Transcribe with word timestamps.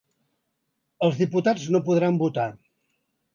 Els 1.07 1.19
diputats 1.19 1.67
no 1.75 1.83
podran 1.91 2.19
votar. 2.25 2.47